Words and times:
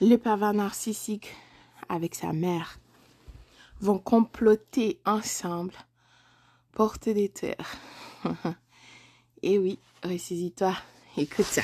le 0.00 0.16
pervers 0.16 0.54
narcissique 0.54 1.34
avec 1.88 2.14
sa 2.14 2.32
mère 2.32 2.78
vont 3.80 3.98
comploter 3.98 5.00
ensemble 5.04 5.74
pour 6.72 6.98
te 6.98 7.10
détruire. 7.10 7.76
Et 9.42 9.58
oui, 9.58 9.78
ressaisis-toi, 10.02 10.74
écoute 11.16 11.44
ça. 11.44 11.62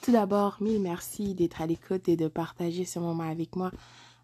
Tout 0.00 0.12
d'abord, 0.12 0.56
mille 0.60 0.80
merci 0.80 1.34
d'être 1.34 1.60
à 1.60 1.66
l'écoute 1.66 2.08
et 2.08 2.16
de 2.16 2.28
partager 2.28 2.84
ce 2.84 2.98
moment 2.98 3.28
avec 3.28 3.56
moi 3.56 3.70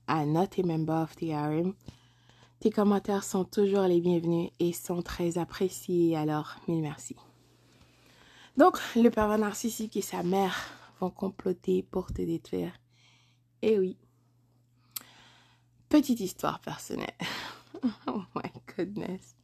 à 0.07 0.25
Not 0.25 0.49
a 0.59 0.63
Member 0.65 1.03
of 1.03 1.17
the 1.17 1.33
RM. 1.33 1.75
Tes 2.61 2.71
commentaires 2.71 3.25
sont 3.25 3.45
toujours 3.45 3.83
les 3.83 4.01
bienvenus 4.01 4.51
et 4.59 4.73
sont 4.73 5.03
très 5.03 5.39
appréciés, 5.39 6.17
alors 6.17 6.57
mille 6.67 6.81
merci. 6.81 7.15
Donc, 8.57 8.79
le 8.97 9.09
pervers 9.11 9.39
narcissique 9.39 9.97
et 9.97 10.03
sa 10.03 10.23
mère 10.23 10.57
vont 10.99 11.11
comploter 11.11 11.83
pour 11.83 12.13
te 12.13 12.23
détruire. 12.23 12.73
Et 13.63 13.79
oui. 13.79 13.97
Petite 15.89 16.21
histoire 16.21 16.61
personnelle. 16.61 17.17
oh 18.07 18.23
my 18.35 18.51
goodness. 18.77 19.35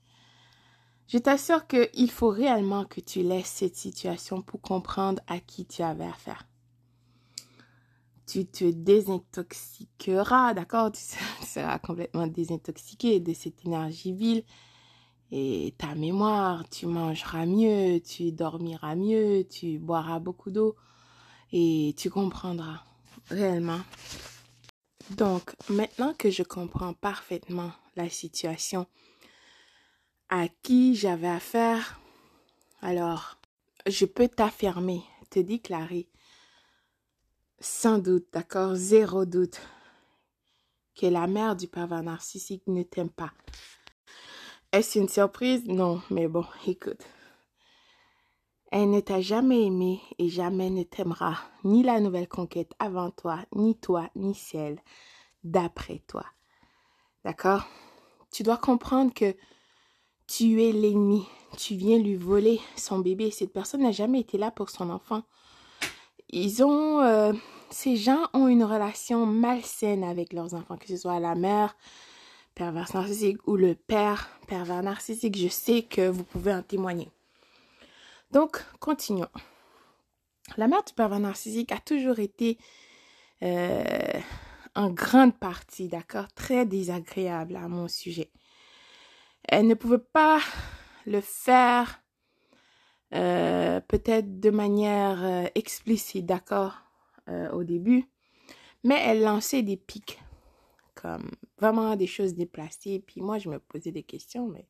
Je 1.06 1.18
t'assure 1.18 1.66
qu'il 1.66 2.10
faut 2.10 2.30
réellement 2.30 2.84
que 2.84 3.00
tu 3.00 3.22
laisses 3.22 3.46
cette 3.48 3.76
situation 3.76 4.42
pour 4.42 4.60
comprendre 4.60 5.22
à 5.26 5.38
qui 5.38 5.66
tu 5.66 5.82
avais 5.82 6.06
affaire. 6.06 6.46
Tu 8.26 8.46
te 8.46 8.70
désintoxiqueras, 8.70 10.54
d'accord? 10.54 10.92
Tu, 10.92 11.02
seras 11.46 11.78
complètement 11.78 12.26
désintoxiqué 12.26 13.20
de 13.20 13.34
cette 13.34 13.64
énergie 13.66 14.12
vile 14.12 14.44
et 15.30 15.74
ta 15.78 15.94
mémoire, 15.94 16.68
tu 16.68 16.86
mangeras 16.86 17.44
mieux, 17.44 18.00
tu 18.00 18.32
dormiras 18.32 18.94
mieux, 18.94 19.44
tu 19.48 19.78
boiras 19.78 20.20
beaucoup 20.20 20.50
d'eau 20.50 20.76
et 21.52 21.94
tu 21.98 22.08
comprendras 22.08 22.84
réellement. 23.28 23.80
Donc, 25.10 25.54
maintenant 25.68 26.14
que 26.14 26.30
je 26.30 26.42
comprends 26.42 26.94
parfaitement 26.94 27.72
la 27.96 28.08
situation, 28.08 28.86
à 30.28 30.48
qui 30.62 30.94
j'avais 30.94 31.28
affaire, 31.28 32.00
alors 32.80 33.38
je 33.86 34.06
peux 34.06 34.28
t'affirmer, 34.28 35.02
te 35.30 35.38
déclarer, 35.38 36.08
sans 37.60 37.98
doute, 37.98 38.26
d'accord, 38.32 38.74
zéro 38.74 39.24
doute, 39.24 39.60
que 40.94 41.06
la 41.06 41.26
mère 41.26 41.56
du 41.56 41.68
pervers 41.68 42.02
narcissique 42.02 42.66
ne 42.66 42.82
t'aime 42.82 43.10
pas. 43.10 43.32
Est-ce 44.72 44.98
une 44.98 45.08
surprise? 45.08 45.64
Non, 45.66 46.02
mais 46.10 46.28
bon, 46.28 46.44
écoute. 46.66 47.02
Elle 48.76 48.90
ne 48.90 48.98
t'a 48.98 49.20
jamais 49.20 49.66
aimé 49.66 50.00
et 50.18 50.28
jamais 50.28 50.68
ne 50.68 50.82
t'aimera, 50.82 51.38
ni 51.62 51.84
la 51.84 52.00
nouvelle 52.00 52.26
conquête 52.26 52.72
avant 52.80 53.12
toi, 53.12 53.38
ni 53.54 53.76
toi, 53.76 54.10
ni 54.16 54.34
celle 54.34 54.80
d'après 55.44 56.02
toi. 56.08 56.24
D'accord? 57.24 57.68
Tu 58.32 58.42
dois 58.42 58.56
comprendre 58.56 59.14
que 59.14 59.36
tu 60.26 60.60
es 60.60 60.72
l'ennemi. 60.72 61.24
Tu 61.56 61.76
viens 61.76 61.98
lui 61.98 62.16
voler 62.16 62.60
son 62.74 62.98
bébé. 62.98 63.30
Cette 63.30 63.52
personne 63.52 63.82
n'a 63.82 63.92
jamais 63.92 64.18
été 64.18 64.38
là 64.38 64.50
pour 64.50 64.70
son 64.70 64.90
enfant. 64.90 65.22
Ils 66.30 66.64
ont... 66.64 66.98
Euh, 67.00 67.32
ces 67.70 67.94
gens 67.94 68.26
ont 68.32 68.48
une 68.48 68.64
relation 68.64 69.24
malsaine 69.24 70.02
avec 70.02 70.32
leurs 70.32 70.52
enfants, 70.52 70.78
que 70.78 70.88
ce 70.88 70.96
soit 70.96 71.20
la 71.20 71.36
mère 71.36 71.76
pervers 72.56 72.90
narcissique 72.92 73.38
ou 73.46 73.54
le 73.54 73.76
père 73.76 74.30
pervers 74.48 74.82
narcissique. 74.82 75.38
Je 75.38 75.46
sais 75.46 75.82
que 75.82 76.08
vous 76.08 76.24
pouvez 76.24 76.52
en 76.52 76.62
témoigner. 76.62 77.08
Donc, 78.34 78.64
continuons. 78.80 79.28
La 80.56 80.66
mère 80.66 80.82
du 80.82 80.92
pervers 80.92 81.20
narcissique 81.20 81.70
a 81.70 81.78
toujours 81.78 82.18
été 82.18 82.58
euh, 83.44 84.20
en 84.74 84.90
grande 84.90 85.38
partie, 85.38 85.86
d'accord, 85.86 86.26
très 86.34 86.66
désagréable 86.66 87.54
à 87.54 87.68
mon 87.68 87.86
sujet. 87.86 88.32
Elle 89.44 89.68
ne 89.68 89.74
pouvait 89.74 89.98
pas 89.98 90.40
le 91.06 91.20
faire 91.20 92.02
euh, 93.14 93.78
peut-être 93.82 94.40
de 94.40 94.50
manière 94.50 95.22
euh, 95.22 95.44
explicite, 95.54 96.26
d'accord, 96.26 96.80
au 97.52 97.64
début, 97.64 98.04
mais 98.82 99.00
elle 99.00 99.22
lançait 99.22 99.62
des 99.62 99.78
pics, 99.78 100.20
comme 100.94 101.30
vraiment 101.58 101.96
des 101.96 102.06
choses 102.06 102.34
déplacées. 102.34 103.02
Puis 103.06 103.22
moi, 103.22 103.38
je 103.38 103.48
me 103.48 103.58
posais 103.58 103.92
des 103.92 104.02
questions, 104.02 104.46
mais 104.46 104.66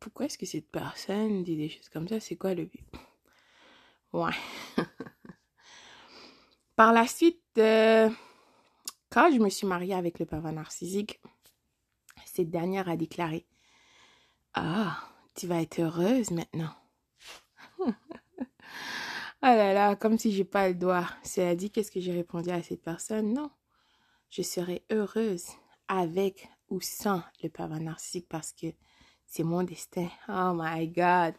pourquoi 0.00 0.26
est-ce 0.26 0.38
que 0.38 0.46
cette 0.46 0.70
personne 0.70 1.42
dit 1.42 1.56
des 1.56 1.68
choses 1.68 1.88
comme 1.88 2.08
ça? 2.08 2.20
C'est 2.20 2.36
quoi 2.36 2.54
le 2.54 2.64
but? 2.64 2.84
Ouais. 4.12 4.32
Par 6.76 6.92
la 6.92 7.06
suite, 7.06 7.42
euh, 7.58 8.08
quand 9.10 9.30
je 9.32 9.38
me 9.38 9.48
suis 9.48 9.66
mariée 9.66 9.94
avec 9.94 10.18
le 10.18 10.26
pervers 10.26 10.52
narcissique, 10.52 11.20
cette 12.24 12.50
dernière 12.50 12.88
a 12.88 12.96
déclaré 12.96 13.46
Ah, 14.54 15.02
tu 15.34 15.46
vas 15.46 15.60
être 15.60 15.80
heureuse 15.80 16.30
maintenant. 16.30 16.74
oh 17.80 17.86
là 19.42 19.72
là, 19.72 19.96
comme 19.96 20.18
si 20.18 20.32
j'ai 20.32 20.44
pas 20.44 20.68
le 20.68 20.74
doigt. 20.74 21.08
Cela 21.24 21.56
dit, 21.56 21.70
qu'est-ce 21.70 21.90
que 21.90 22.00
j'ai 22.00 22.12
répondu 22.12 22.50
à 22.50 22.62
cette 22.62 22.82
personne? 22.82 23.34
Non, 23.34 23.50
je 24.30 24.42
serai 24.42 24.84
heureuse 24.90 25.46
avec 25.88 26.48
ou 26.68 26.80
sans 26.80 27.22
le 27.42 27.48
pervers 27.48 27.80
narcissique 27.80 28.28
parce 28.28 28.52
que 28.52 28.66
c'est 29.28 29.44
mon 29.44 29.62
destin. 29.62 30.08
Oh 30.28 30.52
my 30.54 30.88
God. 30.88 31.34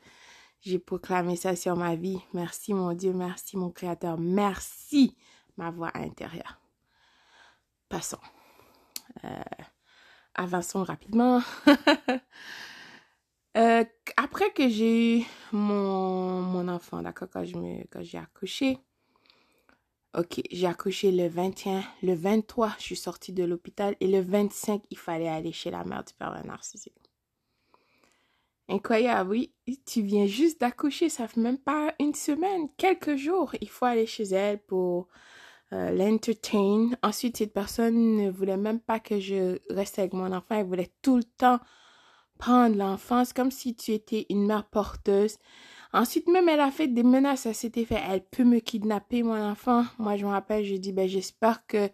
J'ai 0.61 0.79
proclamé 0.79 1.35
ça 1.35 1.55
sur 1.55 1.75
ma 1.75 1.95
vie. 1.95 2.19
Merci 2.33 2.73
mon 2.73 2.93
Dieu, 2.93 3.13
merci 3.13 3.57
mon 3.57 3.71
Créateur, 3.71 4.17
merci 4.17 5.15
ma 5.57 5.71
voix 5.71 5.91
intérieure. 5.95 6.59
Passons. 7.87 8.19
Euh, 9.23 9.43
avançons 10.35 10.83
rapidement. 10.83 11.41
Euh, 13.57 13.83
après 14.15 14.51
que 14.51 14.69
j'ai 14.69 15.21
eu 15.21 15.25
mon, 15.51 16.67
enfant, 16.67 17.01
d'accord, 17.01 17.27
quand 17.31 17.43
j'ai 17.43 18.17
accouché, 18.19 18.77
ok, 20.15 20.41
j'ai 20.51 20.67
accouché 20.67 21.11
le 21.11 21.27
21, 21.27 21.83
le 22.03 22.13
23, 22.13 22.75
je 22.77 22.83
suis 22.83 22.95
sortie 22.95 23.33
de 23.33 23.43
l'hôpital 23.43 23.95
et 23.99 24.07
le 24.07 24.21
25, 24.21 24.83
il 24.91 24.97
fallait 24.99 25.27
aller 25.27 25.51
chez 25.51 25.71
la 25.71 25.83
mère 25.83 26.03
du 26.03 26.13
père 26.13 26.39
narcissique. 26.45 27.08
Incroyable, 28.69 29.31
oui. 29.31 29.53
Tu 29.85 30.01
viens 30.01 30.27
juste 30.27 30.61
d'accoucher, 30.61 31.09
ça 31.09 31.27
fait 31.27 31.41
même 31.41 31.57
pas 31.57 31.93
une 31.99 32.13
semaine, 32.13 32.67
quelques 32.77 33.15
jours. 33.15 33.51
Il 33.61 33.69
faut 33.69 33.85
aller 33.85 34.05
chez 34.05 34.25
elle 34.25 34.59
pour 34.59 35.07
euh, 35.73 35.91
l'entertain. 35.91 36.91
Ensuite, 37.01 37.37
cette 37.37 37.53
personne 37.53 38.15
ne 38.17 38.29
voulait 38.29 38.57
même 38.57 38.79
pas 38.79 38.99
que 38.99 39.19
je 39.19 39.57
reste 39.71 39.97
avec 39.97 40.13
mon 40.13 40.31
enfant. 40.31 40.55
Elle 40.55 40.67
voulait 40.67 40.91
tout 41.01 41.17
le 41.17 41.23
temps 41.23 41.59
prendre 42.37 42.75
l'enfant. 42.77 43.25
C'est 43.25 43.35
comme 43.35 43.51
si 43.51 43.75
tu 43.75 43.91
étais 43.91 44.27
une 44.29 44.45
mère 44.45 44.65
porteuse. 44.65 45.37
Ensuite, 45.91 46.27
même, 46.27 46.47
elle 46.47 46.59
a 46.59 46.69
fait 46.69 46.87
des 46.87 47.03
menaces 47.03 47.47
à 47.47 47.53
cet 47.53 47.75
effet. 47.77 47.99
Elle 48.07 48.23
peut 48.23 48.43
me 48.43 48.59
kidnapper, 48.59 49.23
mon 49.23 49.41
enfant. 49.41 49.85
Moi, 49.97 50.15
je 50.15 50.25
me 50.25 50.31
rappelle, 50.31 50.63
je 50.63 50.75
dis, 50.75 50.93
ben, 50.93 51.07
j'espère 51.09 51.65
que 51.65 51.89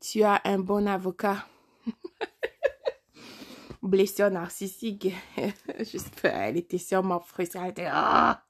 tu 0.00 0.22
as 0.22 0.40
un 0.44 0.58
bon 0.58 0.86
avocat. 0.88 1.46
blessure 3.86 4.30
narcissique. 4.30 5.08
J'espère, 5.78 6.36
elle 6.36 6.56
était 6.56 6.78
sûrement 6.78 7.20
frustrée. 7.20 7.60
Elle 7.62 7.70
était, 7.70 7.88
ah! 7.90 8.42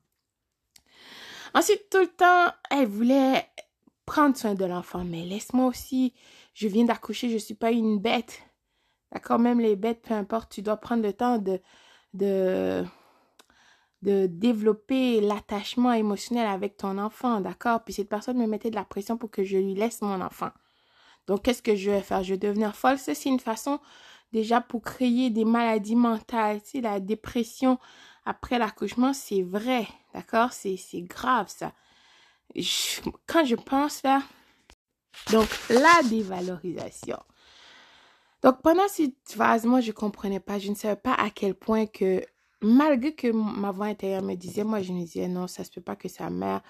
Ensuite, 1.54 1.88
tout 1.91 2.00
le 2.00 2.08
temps, 2.08 2.52
elle 2.70 2.86
voulait 2.86 3.47
prendre 4.04 4.36
soin 4.36 4.54
de 4.54 4.64
l'enfant. 4.64 5.04
Mais 5.04 5.24
laisse-moi 5.24 5.66
aussi, 5.66 6.14
je 6.54 6.69
viens 6.69 6.84
d'accoucher, 6.84 7.28
je 7.28 7.34
ne 7.34 7.38
suis 7.38 7.54
pas 7.54 7.70
une 7.70 7.98
bête. 7.98 8.42
D'accord? 9.12 9.38
Même 9.38 9.60
les 9.60 9.76
bêtes, 9.76 10.02
peu 10.02 10.14
importe, 10.14 10.52
tu 10.52 10.62
dois 10.62 10.76
prendre 10.76 11.02
le 11.02 11.12
temps 11.12 11.38
de, 11.38 11.60
de, 12.14 12.84
de 14.03 14.26
développer 14.26 15.20
l'attachement 15.20 15.92
émotionnel 15.92 16.47
avec 16.47 16.76
ton 16.76 16.98
enfant. 16.98 17.41
D'accord? 17.41 17.84
Puis 17.84 17.94
cette 17.94 18.08
personne 18.08 18.38
me 18.38 18.47
mettait 18.47 18.70
de 18.70 18.76
la 18.76 18.84
pression 18.84 19.16
pour 19.16 19.30
que 19.30 19.44
je 19.44 19.56
lui 19.56 19.74
laisse 19.74 20.03
mon 20.03 20.20
enfant. 20.20 20.50
Donc, 21.27 21.42
qu'est-ce 21.42 21.62
que 21.62 21.74
je 21.74 21.91
vais 21.91 22.03
faire? 22.03 22.22
Je 22.22 22.34
vais 22.34 22.39
devenir 22.39 22.77
folle. 22.77 22.98
c'est 22.98 23.24
une 23.24 23.41
façon 23.41 23.80
déjà 24.33 24.61
pour 24.61 24.83
créer 24.83 25.31
des 25.31 25.45
maladies 25.45 25.97
mentales. 25.97 26.63
Tu 26.63 26.71
sais, 26.71 26.81
la 26.81 27.01
dépression 27.01 27.78
après 28.25 28.59
l'accouchement, 28.59 29.13
c'est 29.13 29.43
vrai, 29.43 29.87
d'accord? 30.15 30.53
C'est 30.53 30.78
grave, 31.03 31.49
ça. 31.49 31.73
quand 33.27 33.45
je 33.45 33.55
pense 33.55 34.03
là, 34.03 34.23
donc 35.31 35.49
la 35.71 36.03
dévalorisation. 36.09 37.19
Donc 38.43 38.63
pendant 38.63 38.89
cette 38.89 39.15
phase, 39.27 39.65
moi 39.65 39.81
je 39.81 39.93
comprenais 39.93 40.41
pas, 40.41 40.59
je 40.59 40.71
ne 40.71 40.75
savais 40.75 40.97
pas 40.97 41.15
à 41.15 41.31
quel 41.31 41.55
point 41.55 41.87
que 41.87 42.23
malgré 42.63 43.15
que 43.15 43.28
ma 43.28 43.71
voix 43.71 43.87
intérieure 43.87 44.23
me 44.23 44.34
disait, 44.34 44.65
moi 44.65 44.83
je 44.83 44.93
me 44.93 45.01
disais 45.01 45.28
non, 45.28 45.47
ça 45.47 45.65
se 45.65 45.71
peut 45.71 45.81
pas 45.81 45.97
que 45.97 46.09
sa 46.09 46.31
mère 46.31 46.63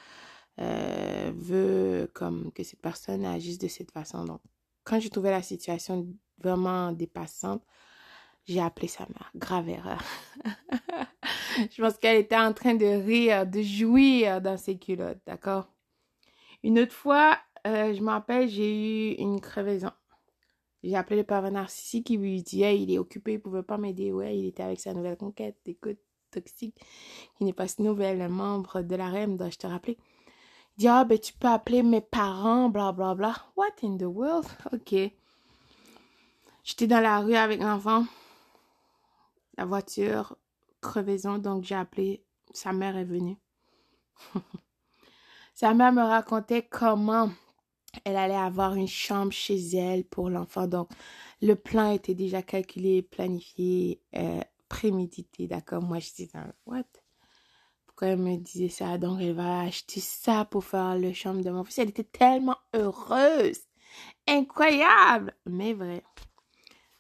euh, 0.61 1.33
veut 1.35 2.11
comme 2.15 2.53
que 2.53 2.63
cette 2.63 2.81
personne 2.81 3.25
agisse 3.25 3.59
de 3.59 3.69
cette 3.69 3.91
façon. 3.91 4.25
Donc 4.25 4.41
quand 4.87 5.01
j'ai 5.01 5.11
trouvé 5.11 5.31
la 5.31 5.43
situation 5.43 6.07
vraiment 6.39 6.93
dépassante, 6.93 7.63
j'ai 8.47 8.61
appelé 8.61 8.87
sa 8.87 9.05
mère. 9.05 9.31
Grave 9.35 9.69
erreur. 9.69 10.03
je 11.71 11.83
pense 11.83 11.99
qu'elle 11.99 12.19
était 12.19 12.37
en 12.37 12.53
train 12.53 12.75
de 12.75 12.87
rire, 12.87 13.47
de 13.47 13.61
jouir 13.61 14.41
dans 14.41 14.57
ses 14.57 14.79
culottes, 14.79 15.21
d'accord? 15.27 15.69
Une 16.63 16.79
autre 16.79 16.93
fois, 16.93 17.39
euh, 17.67 17.93
je 17.93 18.01
me 18.01 18.11
rappelle, 18.11 18.49
j'ai 18.49 19.13
eu 19.13 19.15
une 19.15 19.41
crevaison. 19.41 19.91
J'ai 20.85 20.95
appelé 20.95 21.17
le 21.17 21.25
père 21.25 21.51
narcissique 21.51 22.07
qui 22.07 22.17
lui 22.17 22.43
disait 22.43 22.79
il 22.79 22.93
est 22.93 22.99
occupé, 22.99 23.35
il 23.35 23.41
pouvait 23.41 23.65
pas 23.65 23.79
m'aider. 23.79 24.13
Ouais, 24.13 24.39
il 24.39 24.47
était 24.47 24.63
avec 24.63 24.79
sa 24.79 24.95
nouvelle 24.95 25.17
conquête. 25.17 25.57
Écoute, 25.67 25.99
toxique, 26.31 26.77
qui 27.37 27.45
n'est 27.45 27.53
pas 27.53 27.67
si 27.67 27.83
nouvelle 27.83 28.29
membre 28.29 28.83
de 28.83 28.95
la 28.95 29.11
REM, 29.11 29.37
dois-je 29.37 29.59
te 29.59 29.67
rappeler? 29.67 29.99
Dit, 30.77 30.89
ah, 30.89 31.05
ben, 31.05 31.19
tu 31.19 31.33
peux 31.33 31.49
appeler 31.49 31.83
mes 31.83 32.03
parents, 32.03 32.69
bla, 32.69 32.93
bla, 32.93 33.15
bla. 33.15 33.35
What 33.57 33.83
in 33.83 33.97
the 33.97 34.03
world? 34.03 34.47
Ok. 34.73 34.95
J'étais 36.65 36.87
dans 36.87 37.01
la 37.01 37.21
rue 37.21 37.35
avec 37.37 37.61
l'enfant. 37.61 38.05
La 39.57 39.65
voiture, 39.65 40.37
crevaison, 40.83 41.39
donc 41.39 41.65
j'ai 41.65 41.77
appelé. 41.77 42.25
Sa 42.53 42.73
mère 42.73 42.97
est 42.97 43.05
venue. 43.05 43.39
Sa 45.55 45.73
mère 45.73 45.93
me 45.93 46.03
racontait 46.03 46.67
comment 46.69 47.31
elle 48.05 48.17
allait 48.17 48.35
avoir 48.35 48.75
une 48.75 48.89
chambre 48.89 49.33
chez 49.33 49.59
elle 49.77 50.05
pour 50.05 50.29
l'enfant. 50.29 50.67
Donc, 50.67 50.91
le 51.41 51.55
plan 51.55 51.91
était 51.93 52.15
déjà 52.15 52.43
calculé, 52.43 53.03
planifié, 53.03 54.03
euh, 54.15 54.41
prémédité, 54.69 55.47
d'accord? 55.47 55.83
Moi, 55.83 56.01
je 56.01 56.13
disais, 56.13 56.39
what? 56.67 56.85
Pourquoi 57.97 58.13
elle 58.13 58.19
me 58.19 58.37
disait 58.37 58.69
ça? 58.69 58.99
Donc, 58.99 59.23
elle 59.23 59.33
va 59.33 59.61
acheter 59.61 60.01
ça 60.01 60.45
pour 60.45 60.63
faire 60.63 60.99
le 60.99 61.15
chambre 61.15 61.43
de 61.43 61.49
mon 61.49 61.65
fils. 61.65 61.79
Elle 61.79 61.89
était 61.89 62.05
tellement 62.05 62.59
heureuse. 62.75 63.61
Incroyable! 64.29 65.33
Mais 65.47 65.73
vrai. 65.73 66.05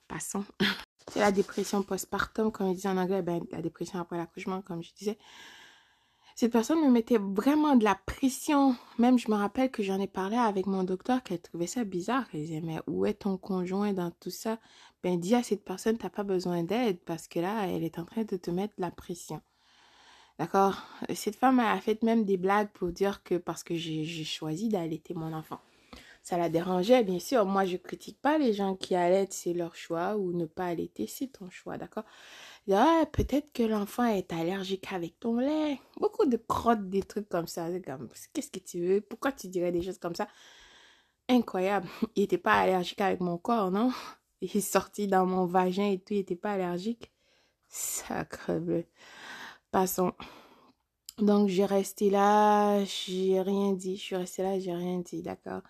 Passons. 0.08 0.46
C'est 1.12 1.20
la 1.20 1.32
dépression 1.32 1.82
postpartum, 1.82 2.50
comme 2.50 2.69
ils 2.69 2.76
disent 2.76 2.87
en 2.87 2.96
anglais, 2.96 3.20
ben, 3.20 3.43
la 3.52 3.60
dépression 3.60 4.00
après 4.00 4.16
l'accouchement, 4.16 4.62
comme 4.62 4.82
je 4.82 4.94
disais. 4.94 5.19
Cette 6.34 6.52
personne 6.52 6.81
me 6.81 6.90
mettait 6.90 7.19
vraiment 7.20 7.76
de 7.76 7.84
la 7.84 7.96
pression. 8.06 8.75
Même, 8.98 9.19
je 9.19 9.31
me 9.31 9.37
rappelle 9.37 9.70
que 9.70 9.82
j'en 9.82 10.00
ai 10.00 10.06
parlé 10.06 10.38
avec 10.38 10.64
mon 10.64 10.82
docteur, 10.82 11.22
qu'elle 11.22 11.43
trouvait 11.43 11.66
ça 11.66 11.84
bizarre. 11.84 12.25
Elle 12.32 12.40
disait, 12.40 12.62
mais 12.62 12.78
où 12.87 13.04
est 13.04 13.20
ton 13.20 13.37
conjoint 13.37 13.93
dans 13.93 14.12
tout 14.12 14.31
ça? 14.31 14.58
Ben, 15.02 15.20
dis 15.20 15.34
à 15.34 15.43
cette 15.43 15.62
personne, 15.62 15.98
t'as 15.98 16.08
pas 16.08 16.25
besoin 16.25 16.62
d'aide 16.62 17.00
parce 17.00 17.28
que 17.28 17.38
là, 17.38 17.66
elle 17.66 17.84
est 17.84 17.98
en 17.98 18.06
train 18.06 18.25
de 18.25 18.38
te 18.38 18.50
mettre 18.50 18.75
de 18.76 18.81
la 18.81 18.90
pression. 18.90 19.43
D'accord? 20.38 20.82
Cette 21.14 21.36
femme 21.36 21.60
a 21.60 21.80
fait 21.80 22.02
même 22.02 22.24
des 22.24 22.36
blagues 22.36 22.68
pour 22.74 22.88
dire 22.88 23.22
que 23.22 23.36
parce 23.36 23.62
que 23.62 23.74
j'ai 23.74 24.24
choisi 24.24 24.68
d'allaiter 24.68 25.14
mon 25.14 25.32
enfant. 25.32 25.60
Ça 26.26 26.36
la 26.36 26.48
dérangeait, 26.48 27.04
bien 27.04 27.20
sûr. 27.20 27.46
Moi, 27.46 27.66
je 27.66 27.76
critique 27.76 28.20
pas 28.20 28.36
les 28.36 28.52
gens 28.52 28.74
qui 28.74 28.96
allaitent, 28.96 29.32
c'est 29.32 29.52
leur 29.54 29.76
choix, 29.76 30.16
ou 30.16 30.32
ne 30.32 30.44
pas 30.44 30.64
allaiter, 30.66 31.06
c'est 31.06 31.28
ton 31.28 31.48
choix, 31.50 31.78
d'accord? 31.78 32.02
Ah, 32.72 33.04
peut-être 33.12 33.52
que 33.52 33.62
l'enfant 33.62 34.04
est 34.06 34.32
allergique 34.32 34.92
avec 34.92 35.20
ton 35.20 35.38
lait. 35.38 35.78
Beaucoup 36.00 36.26
de 36.26 36.36
crottes, 36.36 36.90
des 36.90 37.04
trucs 37.04 37.28
comme 37.28 37.46
ça. 37.46 37.68
qu'est-ce 38.32 38.50
que 38.50 38.58
tu 38.58 38.80
veux? 38.80 39.00
Pourquoi 39.00 39.30
tu 39.30 39.46
dirais 39.46 39.70
des 39.70 39.82
choses 39.82 39.98
comme 39.98 40.16
ça? 40.16 40.26
Incroyable. 41.28 41.88
Il 42.16 42.22
n'était 42.22 42.38
pas 42.38 42.54
allergique 42.54 43.00
avec 43.00 43.20
mon 43.20 43.38
corps, 43.38 43.70
non? 43.70 43.92
Il 44.40 44.54
est 44.56 44.60
sorti 44.60 45.06
dans 45.06 45.26
mon 45.26 45.46
vagin 45.46 45.92
et 45.92 45.98
tout, 46.00 46.14
il 46.14 46.18
n'était 46.18 46.34
pas 46.36 46.54
allergique. 46.54 47.12
Sacre 47.68 48.58
bleu. 48.58 48.84
Passons. 49.70 50.12
Donc, 51.18 51.48
j'ai 51.48 51.64
resté 51.64 52.10
là, 52.10 52.84
j'ai 52.84 53.40
rien 53.40 53.72
dit. 53.72 53.96
Je 53.96 54.02
suis 54.02 54.16
restée 54.16 54.42
là, 54.42 54.58
j'ai 54.58 54.74
rien 54.74 54.98
dit, 55.00 55.22
d'accord? 55.22 55.62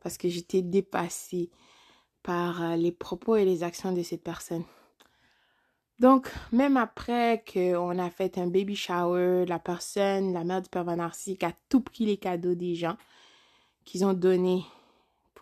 Parce 0.00 0.16
que 0.16 0.28
j'étais 0.28 0.62
dépassée 0.62 1.50
par 2.22 2.62
euh, 2.62 2.76
les 2.76 2.92
propos 2.92 3.36
et 3.36 3.44
les 3.44 3.62
actions 3.62 3.92
de 3.92 4.02
cette 4.02 4.22
personne. 4.22 4.64
Donc, 5.98 6.32
même 6.50 6.76
après 6.76 7.44
qu'on 7.52 7.98
a 7.98 8.10
fait 8.10 8.38
un 8.38 8.46
baby 8.48 8.74
shower, 8.74 9.44
la 9.46 9.58
personne, 9.58 10.32
la 10.32 10.44
mère 10.44 10.62
du 10.62 10.68
père 10.68 10.84
narcissique 10.84 11.44
a 11.44 11.52
tout 11.68 11.80
pris 11.80 12.06
les 12.06 12.16
cadeaux 12.16 12.54
des 12.54 12.74
gens 12.74 12.96
qu'ils 13.84 14.04
ont 14.04 14.12
donnés 14.12 14.64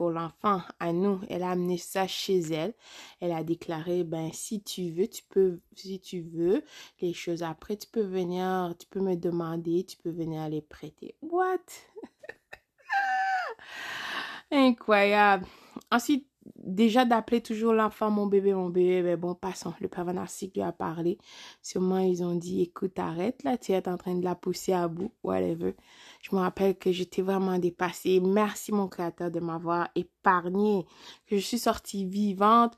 l'enfant 0.09 0.63
à 0.79 0.93
nous. 0.93 1.21
Elle 1.29 1.43
a 1.43 1.51
amené 1.51 1.77
ça 1.77 2.07
chez 2.07 2.39
elle. 2.39 2.73
Elle 3.21 3.33
a 3.33 3.45
déclaré, 3.45 4.05
ben, 4.05 4.31
si 4.33 4.63
tu 4.63 4.91
veux, 4.91 5.09
tu 5.09 5.23
peux, 5.29 5.61
si 5.75 6.01
tu 6.01 6.23
veux, 6.23 6.65
les 7.01 7.13
choses 7.13 7.43
après, 7.43 7.77
tu 7.77 7.89
peux 7.89 8.01
venir, 8.01 8.75
tu 8.79 8.87
peux 8.87 9.01
me 9.01 9.17
demander, 9.17 9.85
tu 9.85 9.99
peux 9.99 10.11
venir 10.11 10.49
les 10.49 10.63
prêter. 10.63 11.15
What? 11.21 11.59
Incroyable. 14.51 15.47
Ensuite, 15.91 16.31
déjà 16.57 17.05
d'appeler 17.05 17.41
toujours 17.41 17.73
l'enfant 17.73 18.11
mon 18.11 18.27
bébé, 18.27 18.55
mon 18.55 18.71
bébé, 18.71 19.03
mais 19.03 19.17
bon, 19.17 19.35
passons. 19.35 19.75
Le 19.81 19.89
père 19.89 20.05
lui 20.05 20.63
a 20.63 20.73
parlé. 20.73 21.19
Sûrement, 21.63 21.99
ils 21.99 22.23
ont 22.23 22.35
dit, 22.35 22.63
écoute, 22.63 22.99
arrête 22.99 23.43
là, 23.43 23.59
tu 23.59 23.73
es 23.73 23.89
en 23.89 23.97
train 23.97 24.15
de 24.15 24.25
la 24.25 24.35
pousser 24.35 24.73
à 24.73 24.89
bout, 24.89 25.13
whatever. 25.23 25.75
Je 26.21 26.35
me 26.35 26.41
rappelle 26.41 26.77
que 26.77 26.93
j'étais 26.93 27.23
vraiment 27.23 27.59
dépassée. 27.59 28.21
Merci, 28.21 28.73
mon 28.73 28.89
créateur, 28.89 29.31
de 29.31 29.41
m'avoir 29.41 29.89
épargné, 29.95 30.85
que 31.27 31.37
je 31.37 31.43
suis 31.43 31.59
sortie 31.59 32.05
vivante, 32.05 32.77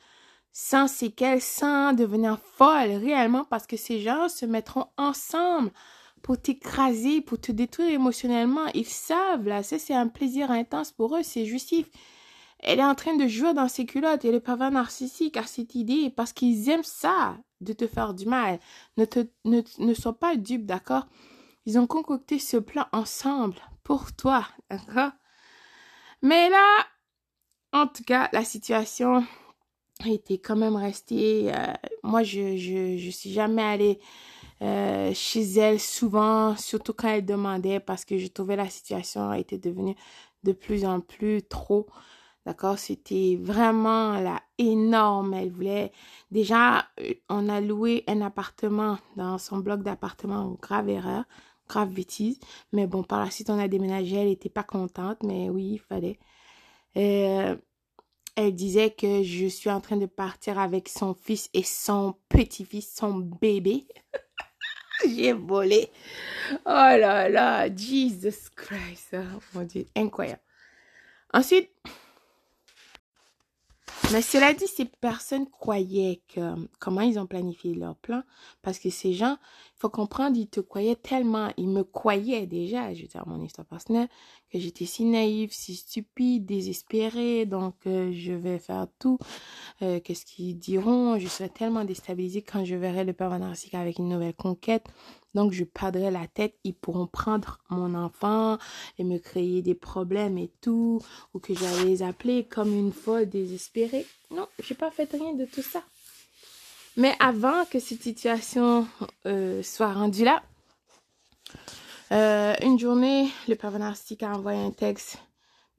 sans 0.53 0.87
séquelles, 0.87 1.41
sans 1.41 1.93
devenir 1.93 2.39
folle, 2.39 2.93
réellement, 2.93 3.45
parce 3.45 3.67
que 3.67 3.77
ces 3.77 4.01
gens 4.01 4.29
se 4.29 4.47
mettront 4.47 4.87
ensemble 4.97 5.73
pour 6.23 6.41
t'écraser, 6.41 7.21
pour 7.21 7.41
te 7.41 7.51
détruire 7.51 7.91
émotionnellement. 7.91 8.67
Ils 8.75 8.87
savent, 8.87 9.47
là, 9.47 9.63
ça, 9.63 9.79
c'est 9.79 9.95
un 9.95 10.09
plaisir 10.09 10.51
intense 10.51 10.93
pour 10.93 11.17
eux, 11.17 11.23
c'est 11.25 11.47
justif. 11.47 11.87
Elle 12.61 12.79
est 12.79 12.85
en 12.85 12.95
train 12.95 13.17
de 13.17 13.27
jouer 13.27 13.55
dans 13.55 13.67
ses 13.67 13.87
culottes 13.87 14.25
et 14.25 14.31
le 14.31 14.39
pervers 14.39 14.71
narcissique 14.71 15.37
a 15.37 15.43
cette 15.43 15.75
idée 15.75 16.11
parce 16.11 16.33
qu'ils 16.33 16.69
aiment 16.69 16.85
ça, 16.85 17.37
de 17.61 17.73
te 17.73 17.89
faire 17.89 18.15
du 18.15 18.27
mal. 18.27 18.61
Ne, 18.97 19.05
te, 19.05 19.27
ne, 19.45 19.63
ne 19.79 19.95
sois 19.95 20.17
pas 20.19 20.37
dupe, 20.37 20.65
d'accord? 20.65 21.07
Ils 21.67 21.79
ont 21.79 21.87
concocté 21.87 22.39
ce 22.39 22.57
plan 22.57 22.87
ensemble 22.93 23.57
pour 23.85 24.13
toi, 24.15 24.47
d'accord? 24.71 25.13
Mais 26.23 26.49
là, 26.49 26.87
en 27.73 27.87
tout 27.87 28.05
cas, 28.05 28.29
la 28.33 28.45
situation 28.45 29.25
était 30.07 30.39
quand 30.39 30.57
même 30.57 30.77
restée. 30.77 31.53
Euh, 31.55 31.73
moi, 32.03 32.23
je, 32.23 32.57
je, 32.57 32.97
je 32.99 33.11
suis 33.11 33.33
jamais 33.33 33.63
allée 33.63 34.01
euh, 34.63 35.13
chez 35.15 35.43
elle 35.55 35.81
souvent, 35.81 36.57
surtout 36.57 36.93
quand 36.95 37.09
elle 37.09 37.25
demandait, 37.27 37.81
parce 37.81 38.05
que 38.05 38.19
je 38.19 38.27
trouvais 38.29 38.57
la 38.57 38.69
situation 38.71 39.33
était 39.33 39.59
devenue 39.59 39.97
de 40.45 40.53
plus 40.53 40.85
en 40.85 41.01
plus 41.01 41.43
trop. 41.43 41.87
D'accord, 42.47 42.79
c'était 42.79 43.39
vraiment 43.41 44.21
énorme. 44.59 45.35
Elle 45.35 45.51
voulait 45.51 45.93
déjà, 46.31 46.87
euh, 47.01 47.15
on 47.29 47.49
a 47.49 47.61
loué 47.61 48.05
un 48.09 48.21
appartement 48.21 48.99
dans 49.17 49.39
son 49.39 49.59
bloc 49.59 49.83
d'appartement, 49.83 50.57
grave 50.61 50.89
erreur, 50.89 51.25
grave 51.69 51.91
bêtise. 51.91 52.39
Mais 52.73 52.87
bon, 52.87 53.03
par 53.03 53.25
la 53.25 53.31
suite, 53.31 53.51
on 53.51 53.59
a 53.59 53.69
déménagé. 53.69 54.17
Elle 54.17 54.29
n'était 54.29 54.49
pas 54.49 54.63
contente, 54.63 55.23
mais 55.23 55.49
oui, 55.51 55.73
il 55.75 55.79
fallait. 55.79 56.19
Euh, 56.97 57.57
elle 58.37 58.55
disait 58.55 58.91
que 58.91 59.23
je 59.23 59.47
suis 59.47 59.71
en 59.71 59.81
train 59.81 59.97
de 59.97 60.07
partir 60.07 60.59
avec 60.59 60.89
son 60.89 61.15
fils 61.15 61.51
et 61.53 61.63
son 61.63 62.17
petit-fils, 62.29 62.95
son 62.95 63.15
bébé. 63.15 63.87
J'ai 65.05 65.33
volé. 65.33 65.91
Oh 66.53 66.59
là 66.67 67.29
là, 67.29 67.75
Jesus 67.75 68.49
Christ. 68.55 69.15
Oh 69.15 69.39
mon 69.55 69.65
Dieu, 69.65 69.87
incroyable. 69.97 70.41
Ensuite, 71.35 71.71
mais 74.13 74.23
cela 74.23 74.53
dit, 74.53 74.67
ces 74.67 74.85
personnes 74.85 75.49
croyaient 75.49 76.23
que 76.29 76.55
comment 76.79 77.01
ils 77.01 77.19
ont 77.19 77.27
planifié 77.27 77.75
leur 77.75 77.97
plan, 77.97 78.23
parce 78.63 78.79
que 78.79 78.91
ces 78.91 79.15
gens, 79.15 79.37
il 79.77 79.81
faut 79.81 79.89
comprendre, 79.89 80.37
ils 80.37 80.49
te 80.49 80.61
croyaient 80.61 80.97
tellement, 80.97 81.51
ils 81.57 81.69
me 81.69 81.83
croyaient 81.83 82.47
déjà, 82.47 82.93
je 82.93 83.03
veux 83.03 83.09
dire 83.09 83.27
mon 83.27 83.43
histoire 83.43 83.67
personnelle, 83.67 84.09
que 84.53 84.59
j'étais 84.59 84.85
si 84.85 85.05
naïve, 85.05 85.53
si 85.53 85.75
stupide, 85.77 86.45
désespérée, 86.45 87.47
donc 87.47 87.75
euh, 87.87 88.13
je 88.13 88.33
vais 88.33 88.59
faire 88.59 88.87
tout. 88.99 89.19
Euh, 89.81 90.01
Qu'est-ce 90.01 90.27
qu'ils 90.27 90.59
diront? 90.59 91.19
Je 91.19 91.29
serai 91.29 91.49
tellement 91.49 91.85
déstabilisée 91.85 92.43
quand 92.43 92.65
je 92.65 92.75
verrai 92.75 93.05
le 93.05 93.13
père 93.15 93.37
narcissique 93.39 93.75
avec 93.75 93.99
une 93.99 94.09
nouvelle 94.09 94.35
conquête. 94.35 94.87
Donc, 95.35 95.53
je 95.53 95.65
perdrai 95.65 96.11
la 96.11 96.27
tête. 96.27 96.55
Ils 96.65 96.75
pourront 96.75 97.07
prendre 97.07 97.59
mon 97.71 97.95
enfant 97.95 98.59
et 98.99 99.05
me 99.05 99.19
créer 99.19 99.63
des 99.63 99.75
problèmes 99.75 100.39
et 100.39 100.51
tout. 100.61 101.01
Ou 101.35 101.39
que 101.39 101.55
j'allais 101.55 101.85
les 101.85 102.03
appeler 102.03 102.45
comme 102.45 102.73
une 102.73 102.93
folle 102.93 103.29
désespérée. 103.29 104.07
Non, 104.31 104.47
j'ai 104.63 104.75
pas 104.75 104.91
fait 104.91 105.11
rien 105.11 105.35
de 105.35 105.45
tout 105.45 105.63
ça. 105.63 105.83
Mais 106.97 107.15
avant 107.21 107.65
que 107.65 107.79
cette 107.79 108.03
situation 108.03 108.87
euh, 109.25 109.63
soit 109.63 109.93
rendue 109.93 110.25
là, 110.25 110.43
euh, 112.13 112.55
une 112.63 112.79
journée, 112.79 113.31
le 113.49 113.55
père 113.55 113.79
narcissique 113.79 114.23
a 114.23 114.37
envoyé 114.37 114.61
un 114.61 114.71
texte. 114.71 115.19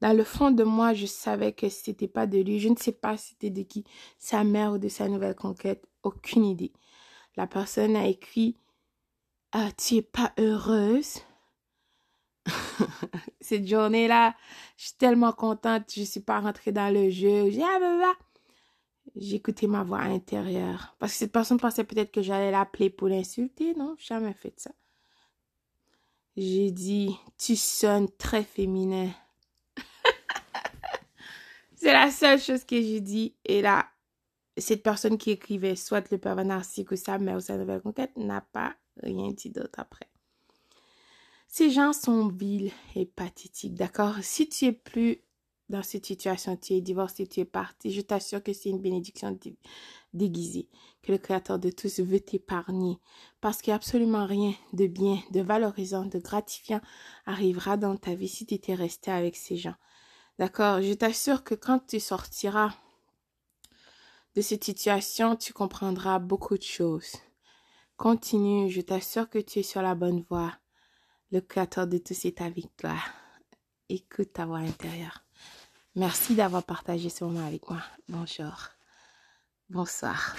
Dans 0.00 0.12
le 0.12 0.24
fond 0.24 0.50
de 0.50 0.64
moi, 0.64 0.92
je 0.92 1.06
savais 1.06 1.52
que 1.52 1.68
c'était 1.68 2.08
pas 2.08 2.26
de 2.26 2.38
lui. 2.38 2.58
Je 2.58 2.68
ne 2.68 2.76
sais 2.76 2.92
pas 2.92 3.16
c'était 3.16 3.50
de 3.50 3.62
qui, 3.62 3.84
sa 4.18 4.42
mère 4.42 4.72
ou 4.72 4.78
de 4.78 4.88
sa 4.88 5.08
nouvelle 5.08 5.36
conquête. 5.36 5.86
Aucune 6.02 6.44
idée. 6.44 6.72
La 7.36 7.46
personne 7.46 7.94
a 7.94 8.06
écrit 8.06 8.56
tu 9.76 9.96
es 9.96 10.02
pas 10.02 10.32
heureuse? 10.38 11.20
Cette 13.40 13.66
journée-là, 13.66 14.34
je 14.76 14.86
suis 14.86 14.96
tellement 14.96 15.32
contente, 15.32 15.92
je 15.94 16.02
suis 16.02 16.20
pas 16.20 16.40
rentrée 16.40 16.72
dans 16.72 16.92
le 16.92 17.10
jeu. 17.10 17.50
J'ai 17.50 17.62
ah, 17.62 18.14
J'ai 19.16 19.36
écouté 19.36 19.66
ma 19.66 19.82
voix 19.82 20.00
intérieure. 20.00 20.94
Parce 20.98 21.12
que 21.12 21.18
cette 21.18 21.32
personne 21.32 21.58
pensait 21.58 21.84
peut-être 21.84 22.12
que 22.12 22.22
j'allais 22.22 22.50
l'appeler 22.50 22.90
pour 22.90 23.08
l'insulter. 23.08 23.74
Non, 23.74 23.96
jamais 23.98 24.34
fait 24.34 24.58
ça. 24.58 24.70
J'ai 26.36 26.72
dit, 26.72 27.16
tu 27.38 27.54
sonnes 27.54 28.08
très 28.18 28.42
féminin. 28.42 29.10
C'est 31.76 31.92
la 31.92 32.10
seule 32.10 32.40
chose 32.40 32.64
que 32.64 32.80
j'ai 32.80 33.00
dit. 33.00 33.36
Et 33.44 33.62
là, 33.62 33.86
cette 34.56 34.82
personne 34.82 35.16
qui 35.16 35.30
écrivait 35.30 35.76
soit 35.76 36.10
le 36.10 36.18
pervers 36.18 36.44
narcissique 36.44 36.90
ou 36.90 36.96
sa 36.96 37.18
mère 37.18 37.36
ou 37.36 37.40
sa 37.40 37.56
nouvelle 37.56 37.82
conquête 37.82 38.16
n'a 38.16 38.40
pas 38.40 38.74
rien 39.02 39.30
dit 39.32 39.50
d'autre 39.50 39.78
après. 39.78 40.08
Ces 41.48 41.70
gens 41.70 41.92
sont 41.92 42.28
vils 42.28 42.72
et 42.96 43.06
pathétiques, 43.06 43.74
d'accord? 43.74 44.16
Si 44.22 44.48
tu 44.48 44.64
es 44.64 44.72
plus 44.72 45.22
dans 45.68 45.82
cette 45.82 46.06
situation, 46.06 46.56
tu 46.56 46.74
es 46.74 46.80
divorcé, 46.80 47.26
tu 47.26 47.40
es 47.40 47.44
parti, 47.44 47.92
je 47.92 48.00
t'assure 48.00 48.42
que 48.42 48.52
c'est 48.52 48.70
une 48.70 48.80
bénédiction 48.80 49.38
déguisée, 50.12 50.68
que 51.02 51.12
le 51.12 51.18
Créateur 51.18 51.58
de 51.58 51.70
tous 51.70 52.00
veut 52.00 52.20
t'épargner, 52.20 52.98
parce 53.40 53.62
qu'il 53.62 53.72
absolument 53.72 54.26
rien 54.26 54.52
de 54.72 54.86
bien, 54.86 55.22
de 55.30 55.40
valorisant, 55.40 56.06
de 56.06 56.18
gratifiant 56.18 56.80
arrivera 57.24 57.76
dans 57.76 57.96
ta 57.96 58.14
vie 58.14 58.28
si 58.28 58.46
tu 58.46 58.54
étais 58.54 58.74
resté 58.74 59.10
avec 59.10 59.36
ces 59.36 59.56
gens. 59.56 59.76
D'accord? 60.38 60.82
Je 60.82 60.92
t'assure 60.92 61.44
que 61.44 61.54
quand 61.54 61.86
tu 61.86 62.00
sortiras 62.00 62.74
de 64.34 64.40
cette 64.40 64.64
situation, 64.64 65.36
tu 65.36 65.52
comprendras 65.52 66.18
beaucoup 66.18 66.58
de 66.58 66.62
choses. 66.62 67.12
Continue, 67.96 68.70
je 68.70 68.80
t'assure 68.80 69.30
que 69.30 69.38
tu 69.38 69.60
es 69.60 69.62
sur 69.62 69.80
la 69.80 69.94
bonne 69.94 70.24
voie. 70.28 70.52
Le 71.30 71.40
Créateur 71.40 71.86
de 71.86 71.98
tous 71.98 72.24
est 72.24 72.40
avec 72.40 72.76
toi. 72.76 72.96
Écoute 73.88 74.32
ta 74.32 74.46
voix 74.46 74.58
intérieure. 74.58 75.24
Merci 75.94 76.34
d'avoir 76.34 76.64
partagé 76.64 77.08
ce 77.08 77.24
moment 77.24 77.46
avec 77.46 77.68
moi. 77.70 77.80
Bonjour. 78.08 78.68
Bonsoir. 79.70 80.34